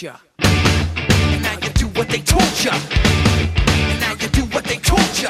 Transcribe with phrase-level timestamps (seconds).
[0.00, 0.16] told.
[0.38, 2.72] And now you do what they told ya.
[2.72, 5.28] And now you do what they told ya.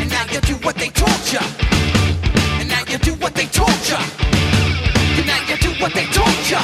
[0.00, 1.40] And now you do what they told ya.
[2.60, 4.00] And now you do what they told ya.
[5.18, 6.60] And now you do what they told ya.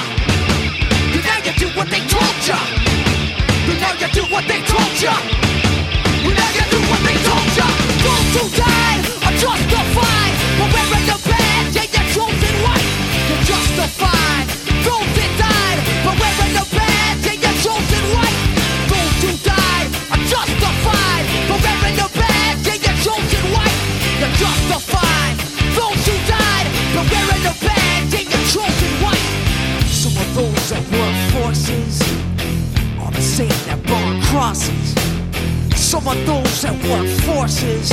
[1.13, 2.57] And now you do what they told ya.
[3.69, 5.13] And now you do what they told ya.
[6.25, 7.67] And now you do what they told ya.
[8.03, 8.78] Go to die.
[35.89, 37.91] Some of those that work forces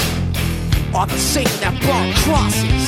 [0.94, 2.84] are the same that brought crosses.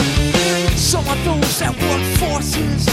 [0.75, 2.85] Some of those that work forces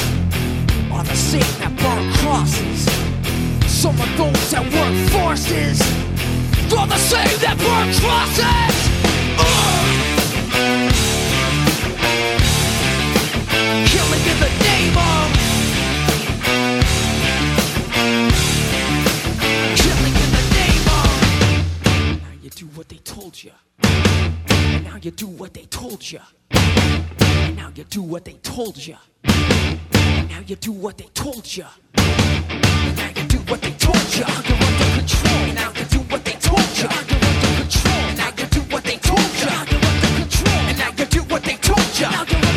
[0.93, 2.87] are the same that brought crosses.
[3.67, 5.81] Some of those that work forces
[6.79, 8.84] are the same that brought crosses.
[26.13, 26.21] you.
[27.57, 28.97] Now you do what they told you.
[29.25, 31.65] Now you do what they told you.
[31.97, 34.25] Now you do what they told you.
[34.25, 35.55] you under control.
[35.55, 36.85] Now you do what they told you.
[36.85, 38.17] you under control.
[38.17, 39.49] Now you do what they told you.
[39.71, 40.59] you under control.
[40.69, 42.54] And now you do what they told you.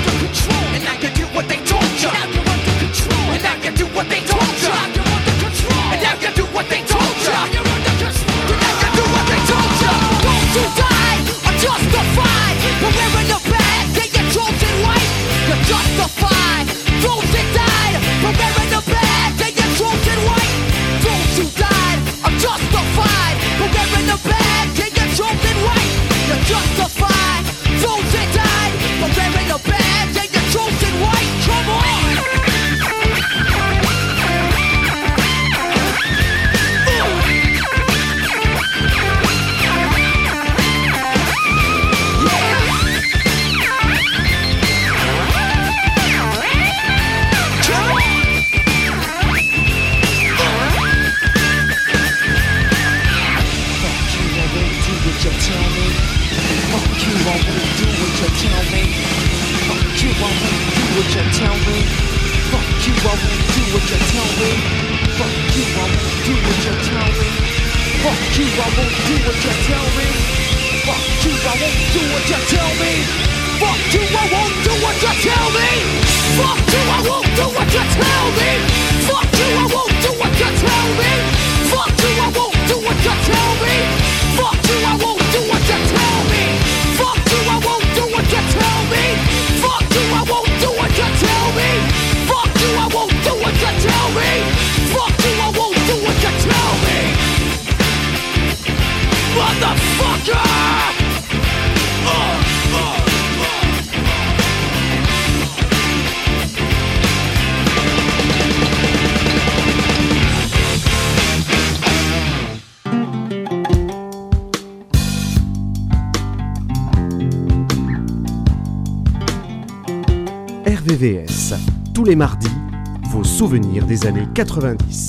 [124.46, 125.07] 90.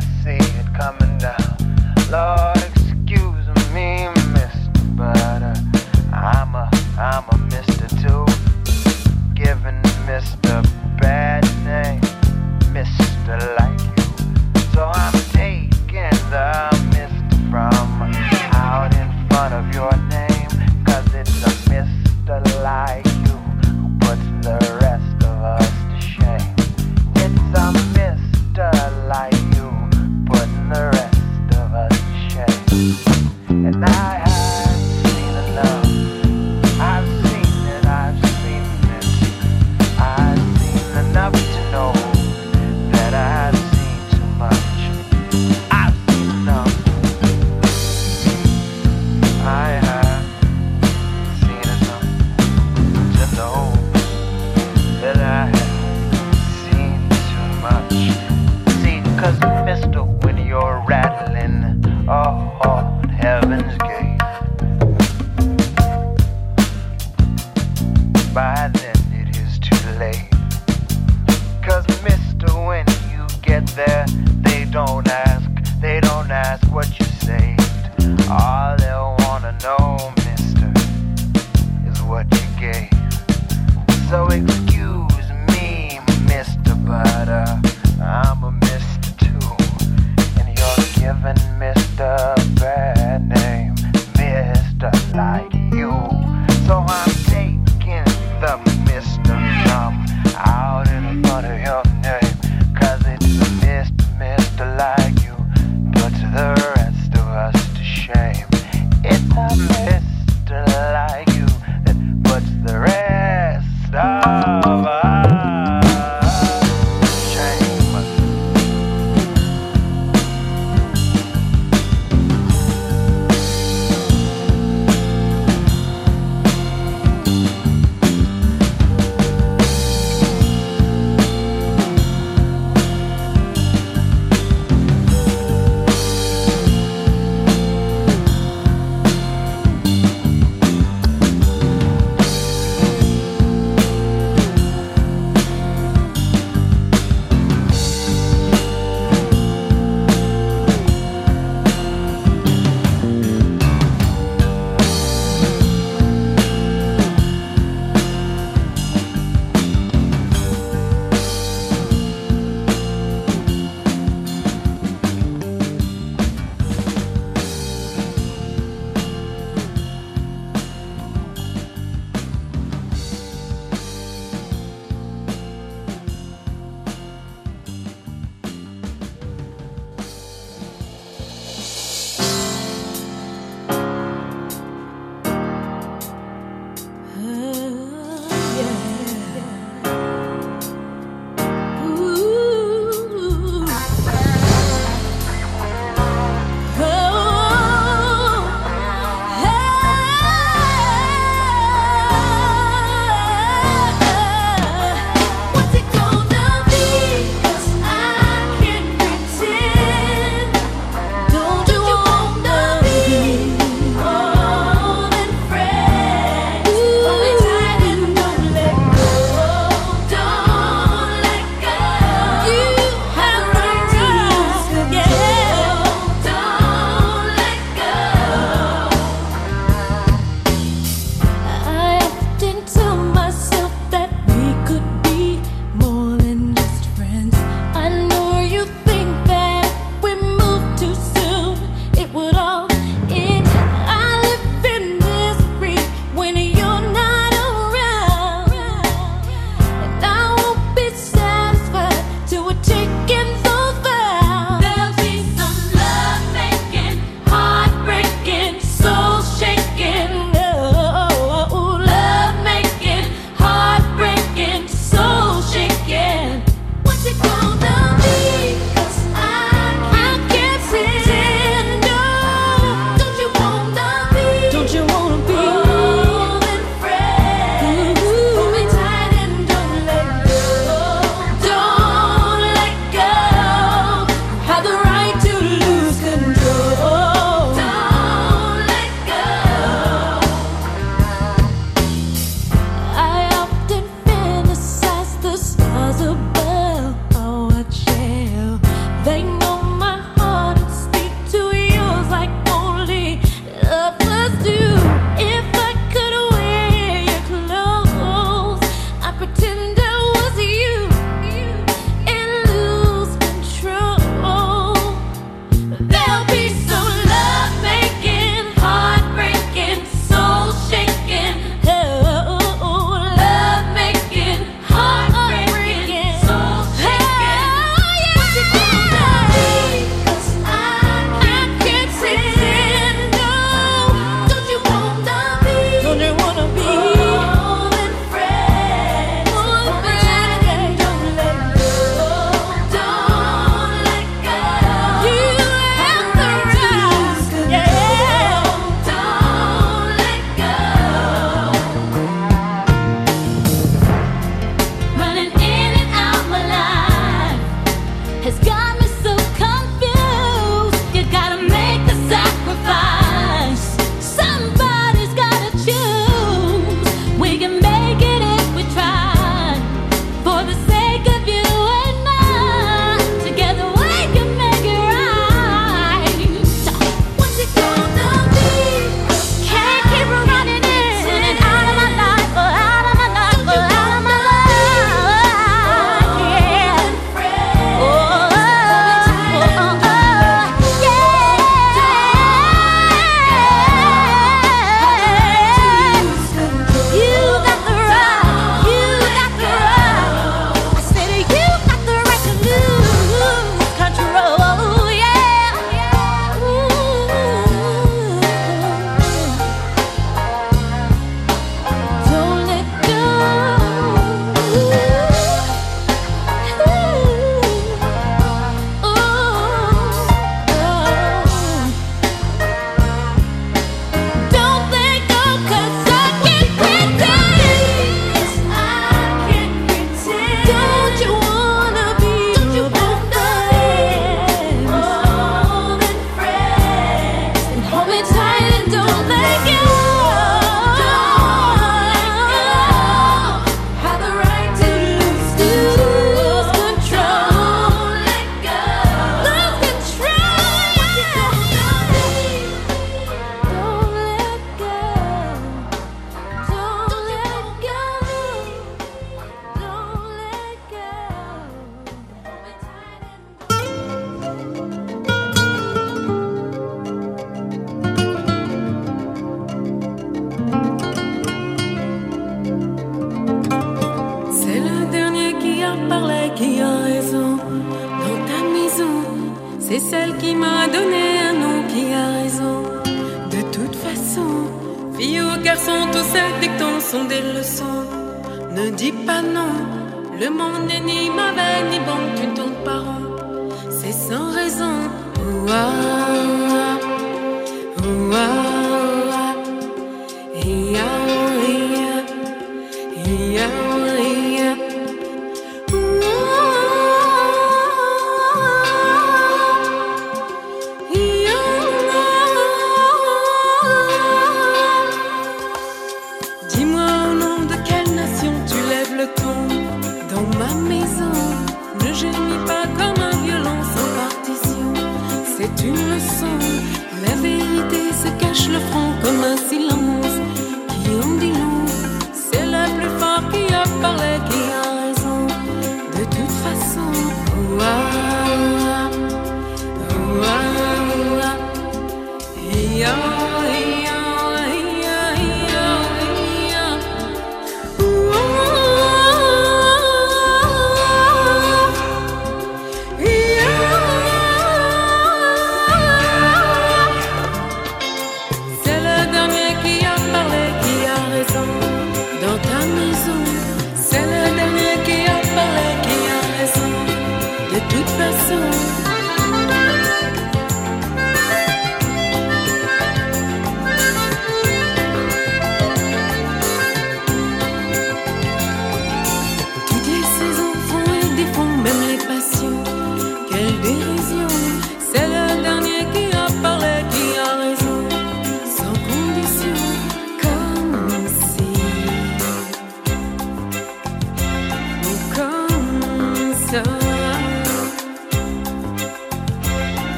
[0.00, 0.39] You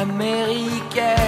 [0.00, 1.19] américaine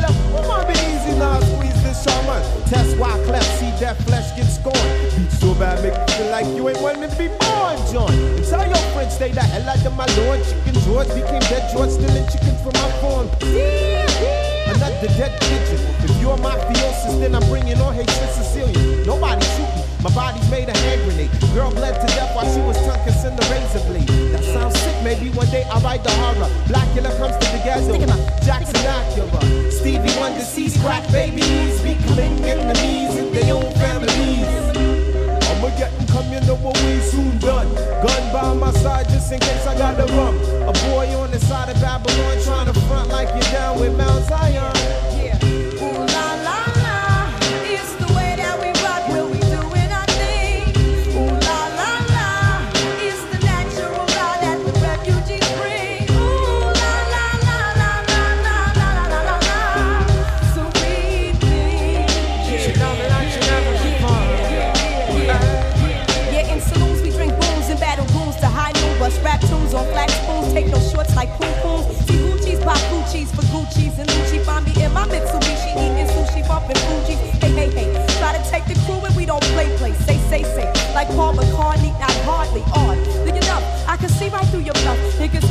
[0.00, 1.40] them, oh, my be easy now.
[1.40, 2.42] Squeeze this shaman.
[2.70, 3.50] Test why cleft.
[3.58, 4.76] See that flesh get scorned.
[5.16, 8.12] Beat so bad, make you feel like you ain't wanting to be born, John.
[8.12, 9.18] And tell your friends,
[9.96, 10.38] my lord.
[10.44, 10.74] Chicken
[11.08, 12.26] became dead stealing
[12.62, 13.95] from my.
[14.86, 15.82] Another dead pigeon.
[16.06, 19.04] If you're mafiosis, then I'm bringing on Haitian Sicilian.
[19.04, 19.82] Nobody shoot me.
[20.00, 21.30] My body's made a hand grenade.
[21.54, 24.06] Girl bled to death while she was tongue kissing the razor blade.
[24.30, 24.94] That sounds sick.
[25.02, 26.46] Maybe one day I'll write the horror.
[26.70, 27.98] Blackula comes to the ghetto.
[28.46, 29.72] Jackson Acura.
[29.72, 31.82] Stevie Wonder sees crack babies.
[31.82, 34.46] Becoming enemies in their own families.
[35.50, 37.74] I'ma get 'em come, you know what we soon done.
[38.06, 40.38] Gun by my side just in case I got the rum.
[40.70, 42.15] A boy on the side of Babylon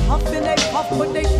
[0.07, 1.34] Huffing they puff, but they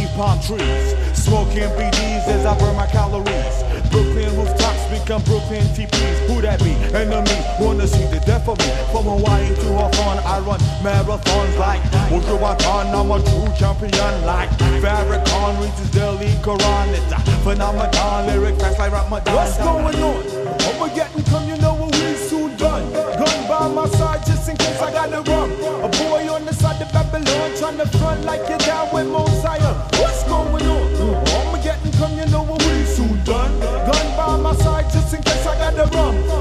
[0.00, 3.56] underneath palm trees, smoking BDs as I burn my calories.
[3.90, 6.26] Brooklyn rooftops become Brooklyn TPs.
[6.28, 6.72] Who that be?
[6.94, 8.70] Enemy wanna see the death of me.
[8.92, 12.94] From Hawaii to Hawthorne, I run marathons like Wujuwatan.
[12.94, 16.88] I'm a true champion like Farrakhan reads Delhi Quran.
[16.94, 19.34] It's a phenomenon, lyric fast like Ramadan.
[19.34, 20.50] What's going on?
[21.20, 22.92] And come, you know what we soon done.
[22.92, 25.50] Gun by my side just in case I got the rum.
[25.82, 26.39] A boy on
[26.80, 29.28] the Babylon trying to front like you're down with Mount.
[30.00, 31.26] What's going on?
[31.28, 33.52] I'ma get and come, you know what we soon done.
[33.60, 36.39] Gun by my side just in case I got the rum.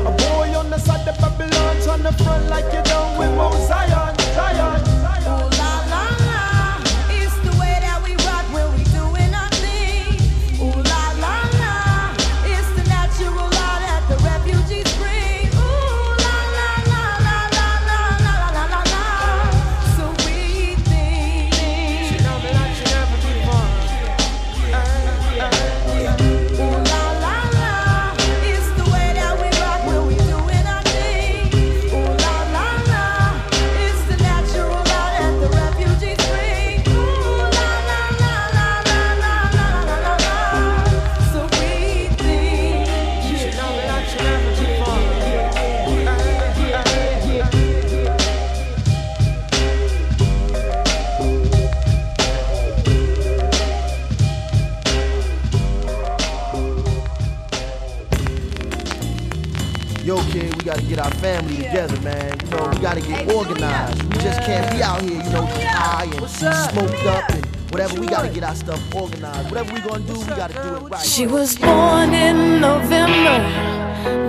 [61.19, 62.39] Family together, man.
[62.39, 64.01] You know, we gotta get organized.
[64.03, 67.99] We just can't be out here, you know, high and smoked up and whatever.
[67.99, 69.49] We gotta get our stuff organized.
[69.49, 71.05] Whatever we gonna do, we gotta do it right.
[71.05, 73.43] She was born in November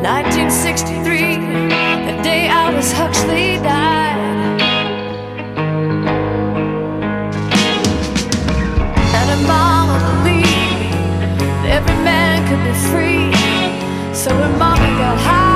[0.02, 1.36] 1963,
[2.06, 4.18] the day Aldous Huxley died.
[9.16, 13.32] And her mama believed that every man could be free,
[14.12, 15.49] so her mama got high,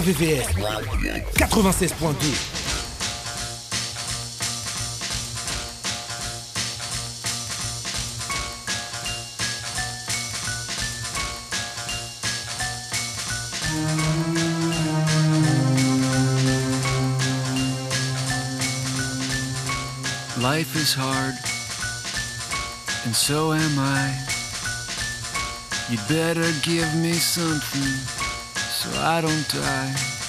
[0.00, 2.82] 96.2.
[20.42, 21.34] Life is hard,
[23.04, 24.16] and so am I.
[25.90, 28.19] You'd better give me something.
[29.02, 30.19] I don't die.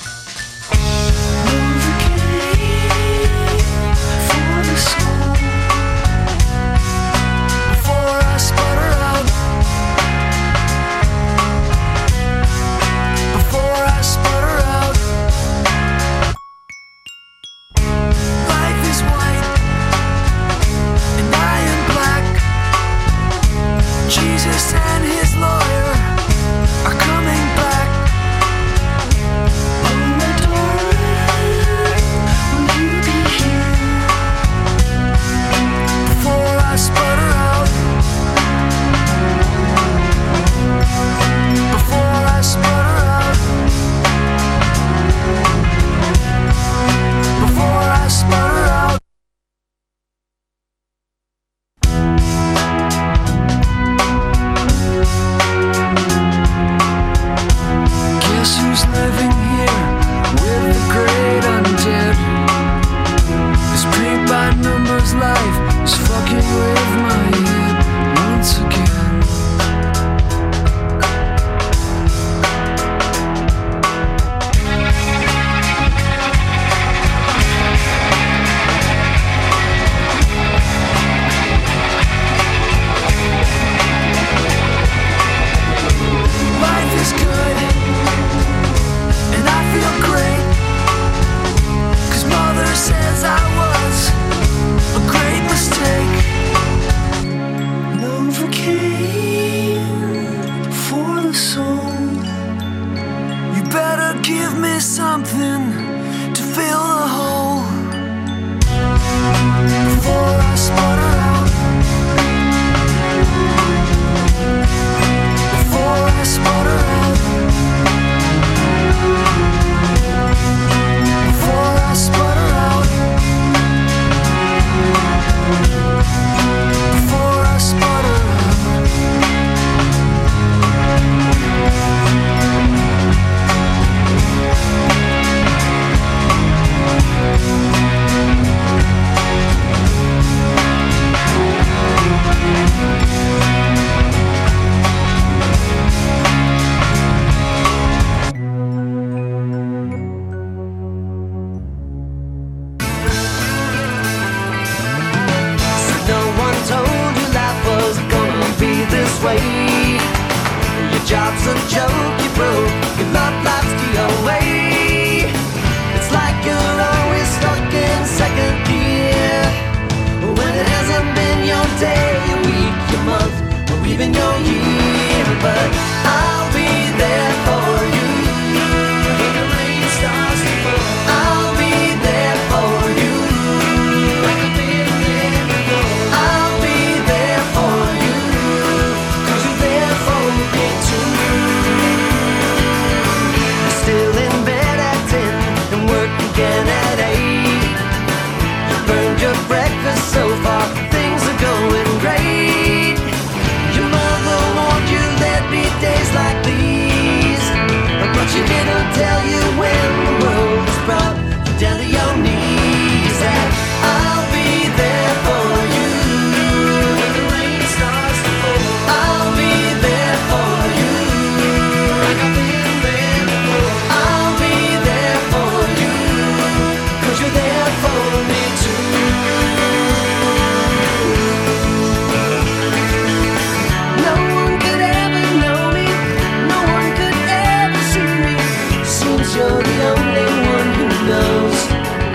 [239.34, 241.58] You're the only one who knows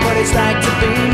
[0.05, 1.06] what it's like to be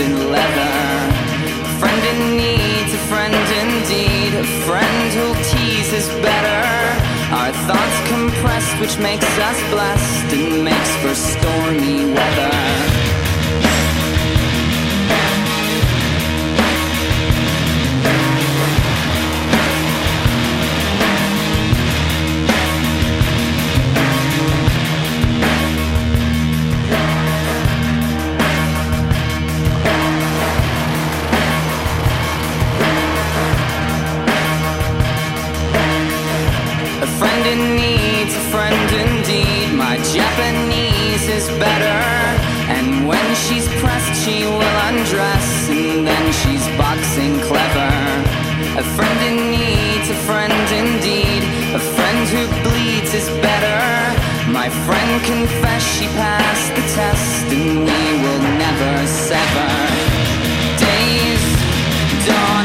[0.00, 0.76] in leather.
[1.62, 6.62] A friend in need, a friend indeed, a friend who teases better.
[7.38, 12.87] Our thoughts compressed, which makes us blessed and makes for stormy weather.
[41.58, 42.00] better.
[42.68, 47.92] And when she's pressed, she will undress, and then she's boxing clever.
[48.78, 51.42] A friend in need, a friend indeed.
[51.74, 53.80] A friend who bleeds is better.
[54.50, 59.70] My friend confessed she passed the test, and we will never sever.
[60.78, 61.44] Days
[62.26, 62.57] dawn.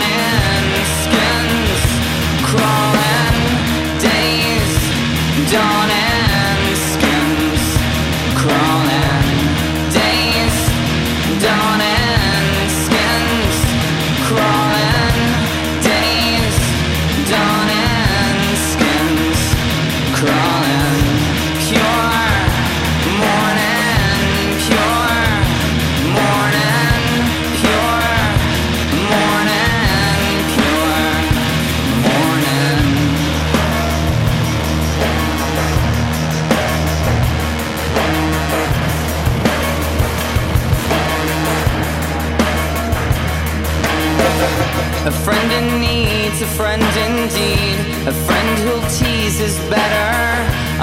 [46.44, 50.12] a friend indeed, a friend who'll tease is better.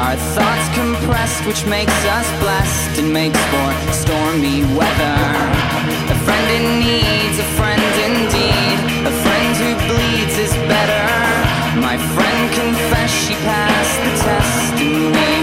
[0.00, 5.20] Our thoughts compressed, which makes us blessed and makes for stormy weather.
[6.14, 11.06] A friend in need, a friend indeed, a friend who bleeds is better.
[11.88, 15.39] My friend confessed she passed the test and we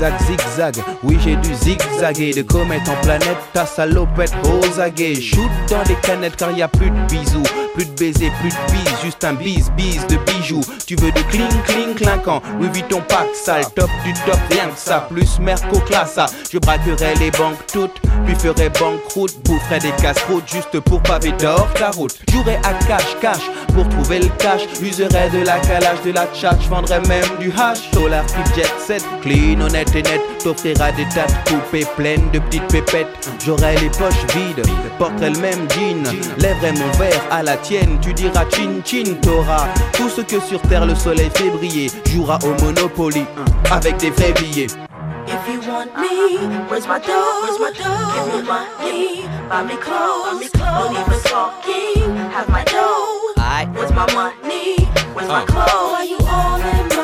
[0.00, 0.74] zigzag, zigzag.
[1.02, 3.36] Oui, j'ai dû zigzaguer de comète en planète.
[3.52, 4.32] Ta salopette
[4.78, 5.20] aguets.
[5.20, 7.59] Shoot dans les canettes car y a plus de bisous.
[7.74, 10.60] Plus de baisers, plus de bises, juste un bise, bise de bijoux.
[10.86, 12.42] Tu veux de cling, cling, clinquant.
[12.60, 15.06] Oui, vite ton pack sale, top du top, rien que ça.
[15.10, 16.18] Plus merco classe
[16.52, 19.36] Je braquerai les banques toutes, puis ferai banqueroute.
[19.44, 22.18] Boufferai des casse-routes juste pour paver d'or ta route.
[22.30, 24.62] Jouerai à cash, cash pour trouver le cash.
[24.82, 27.90] Userai de la calage, de la chat, vendrai même du hash.
[27.92, 30.20] Solar type jet set, clean, honnête et net.
[30.42, 33.30] T'offrira des tas coupées pleines de petites pépettes.
[33.44, 34.66] J'aurai les poches vides,
[34.98, 36.02] porterai le même jean.
[36.38, 40.60] Lèverai mon verre à la tienne, tu diras chin chin, t'auras tout ce que sur
[40.62, 41.90] terre le soleil fait briller.
[42.08, 43.24] Jouera au Monopoly
[43.70, 44.66] avec des vrais billets.
[45.26, 46.38] If you want me,
[46.68, 47.42] where's my dough?
[47.42, 48.12] Where's my dough?
[48.14, 50.90] Give me money, buy me clothes, buy me clothes.
[50.90, 53.34] Don't even talking, have my dough.
[53.74, 54.76] Where's my money?
[55.14, 55.46] Where's my Uh.
[55.46, 55.92] clothes?
[55.92, 56.99] Why you all in my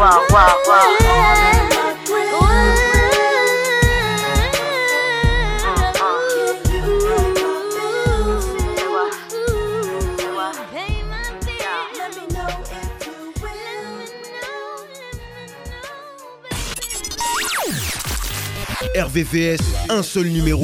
[0.00, 0.96] Wow, wow, wow.
[18.96, 20.60] RVVS, un seul numéro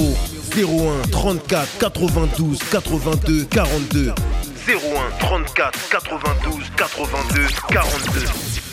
[0.54, 4.14] 01 34 92 82 42
[4.66, 8.66] 01 34 92 82 42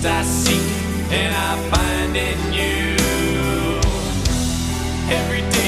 [0.00, 2.96] Trust I seek and I find in you.
[5.12, 5.59] Every day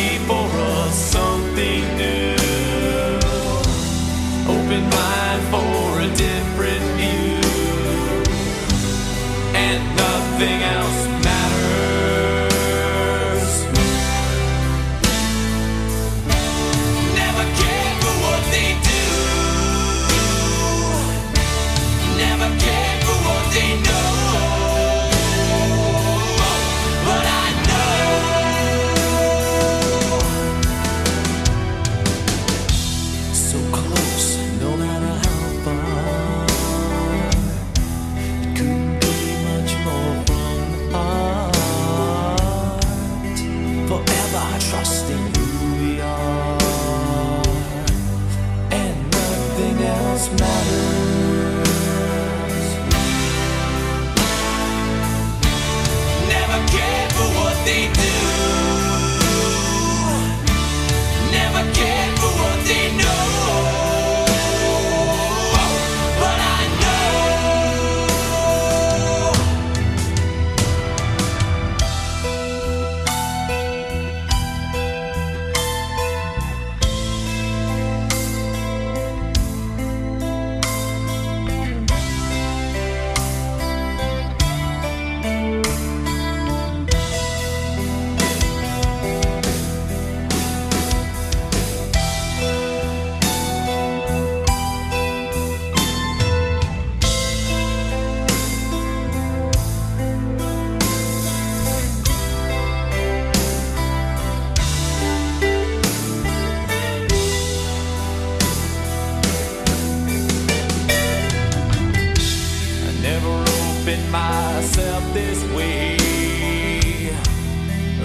[113.93, 115.97] keeping myself this way.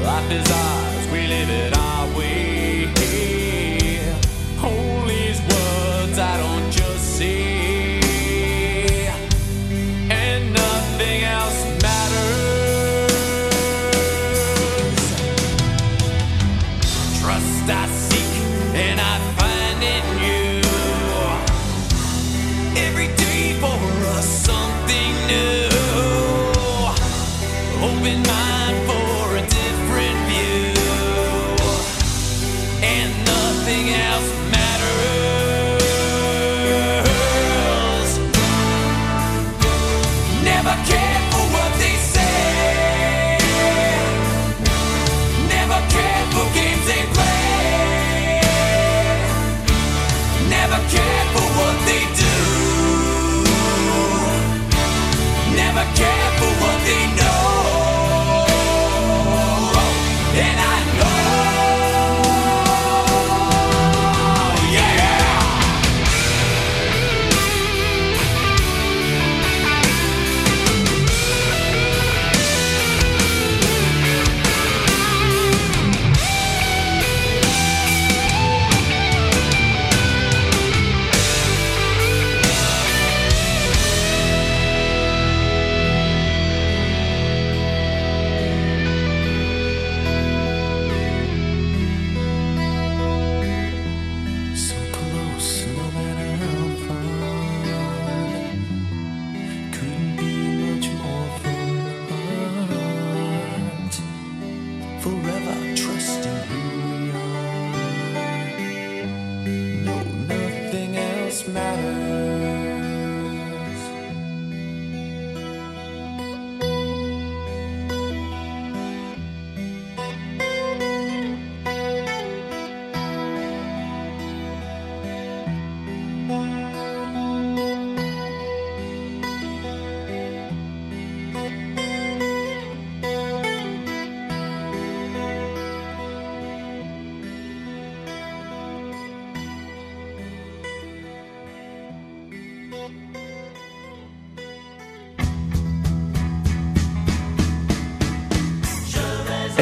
[0.04, 1.97] Life is ours, we live it on.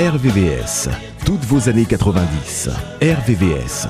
[0.05, 0.89] RVVS,
[1.25, 2.69] toutes vos années 90.
[3.01, 3.87] RVVS,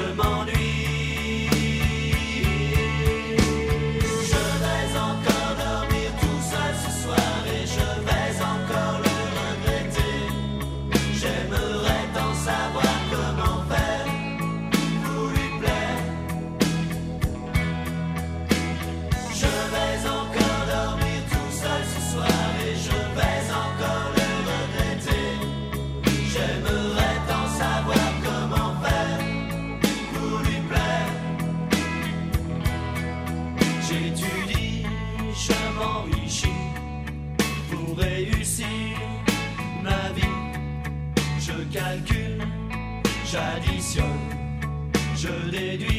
[0.00, 0.99] je m'ennuie.
[43.30, 44.06] j'additionne,
[45.16, 45.89] je déduis.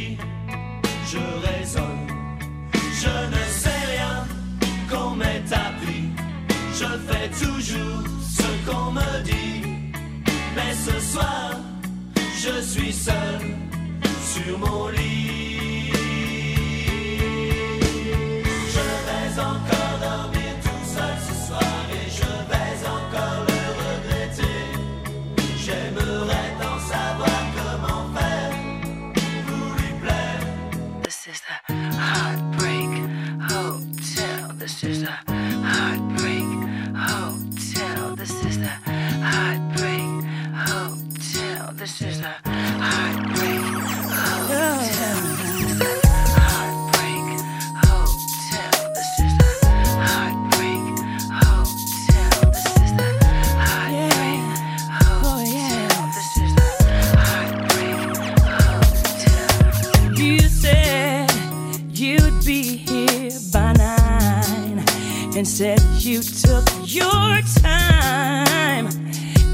[67.61, 68.89] Time.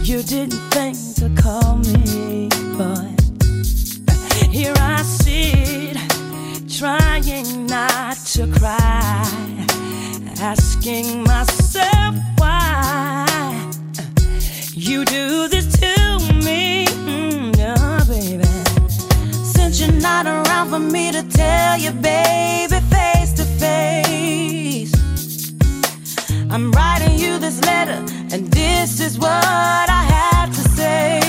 [0.02, 3.22] You didn't think to call me, but
[4.50, 5.98] here I sit,
[6.80, 9.24] trying not to cry,
[10.40, 13.26] asking myself why
[14.74, 18.44] you do this to me, mm, baby.
[19.44, 24.07] Since you're not around for me to tell you, baby, face to face.
[26.58, 28.04] I'm writing you this letter,
[28.34, 31.20] and this is what I have to say.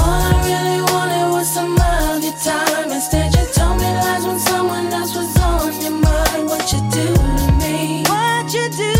[0.00, 2.90] All I really wanted was some of your time.
[2.90, 6.48] Instead, you told me lies when someone else was on your mind.
[6.48, 8.02] What you do to me?
[8.08, 8.94] What you do?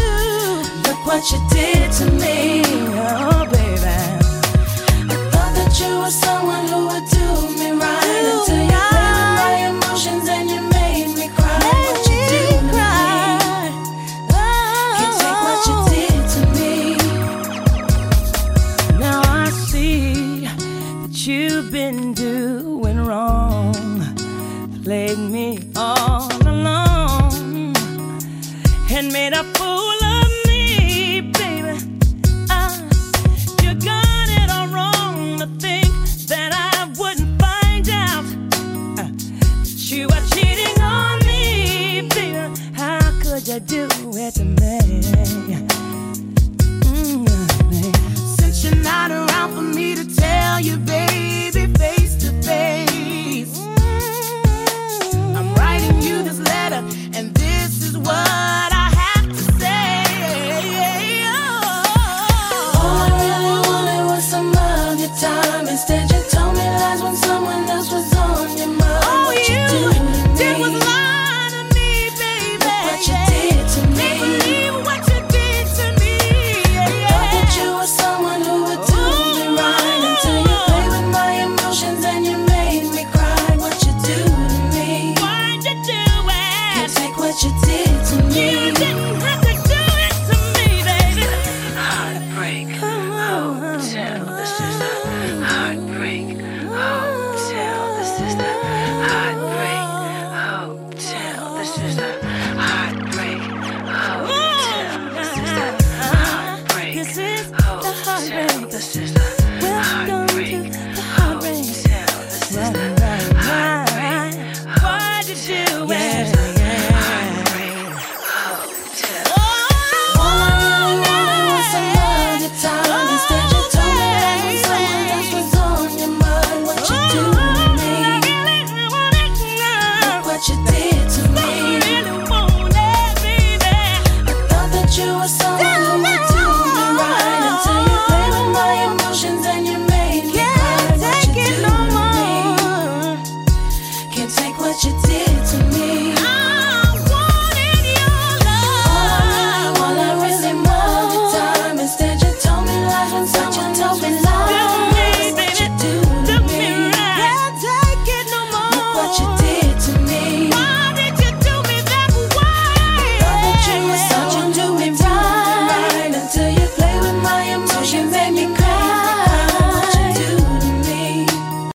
[0.85, 2.61] Look what you did to me.
[3.01, 3.97] Oh, baby.
[5.09, 7.14] I thought that you were someone who would